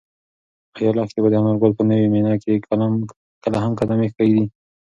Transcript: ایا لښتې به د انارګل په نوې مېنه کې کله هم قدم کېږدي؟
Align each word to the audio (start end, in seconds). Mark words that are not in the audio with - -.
ایا 0.77 0.91
لښتې 0.97 1.19
به 1.23 1.29
د 1.31 1.35
انارګل 1.39 1.71
په 1.77 1.83
نوې 1.89 2.07
مېنه 2.13 2.33
کې 2.43 2.53
کله 3.45 3.59
هم 3.63 3.71
قدم 3.79 3.99
کېږدي؟ 4.17 4.43